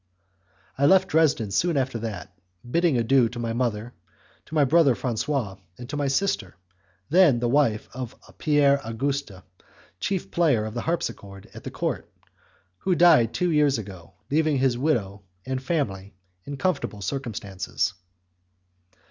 I 0.79 0.87
left 0.87 1.09
Dresden 1.09 1.51
soon 1.51 1.77
after 1.77 1.99
that, 1.99 2.33
bidding 2.67 2.97
adieu 2.97 3.29
to 3.29 3.37
my 3.37 3.53
mother, 3.53 3.93
to 4.47 4.55
my 4.55 4.63
brother 4.65 4.95
Francois, 4.95 5.57
and 5.77 5.87
to 5.91 5.95
my 5.95 6.07
sister, 6.07 6.55
then 7.11 7.37
the 7.39 7.47
wife 7.47 7.87
of 7.93 8.15
Pierre 8.39 8.83
Auguste, 8.83 9.29
chief 9.99 10.31
player 10.31 10.65
of 10.65 10.73
the 10.73 10.81
harpsichord 10.81 11.51
at 11.53 11.63
the 11.63 11.69
Court, 11.69 12.11
who 12.79 12.95
died 12.95 13.31
two 13.31 13.51
years 13.51 13.77
ago, 13.77 14.13
leaving 14.31 14.57
his 14.57 14.75
widow 14.75 15.21
and 15.45 15.61
family 15.61 16.15
in 16.45 16.57
comfortable 16.57 17.01
circumstances. 17.03 17.93